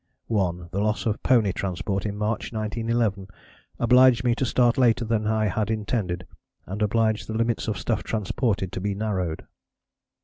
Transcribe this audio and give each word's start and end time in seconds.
1. 0.29 0.69
The 0.71 0.81
loss 0.81 1.05
of 1.05 1.21
pony 1.21 1.51
transport 1.53 2.07
in 2.07 2.17
March 2.17 2.51
1911 2.51 3.27
obliged 3.77 4.23
me 4.23 4.33
to 4.33 4.47
start 4.47 4.79
later 4.79 5.05
than 5.05 5.27
I 5.27 5.45
had 5.45 5.69
intended, 5.69 6.25
and 6.65 6.81
obliged 6.81 7.27
the 7.27 7.35
limits 7.37 7.67
of 7.67 7.77
stuff 7.77 8.01
transported 8.01 8.71
to 8.71 8.81
be 8.81 8.95
narrowed. 8.95 9.43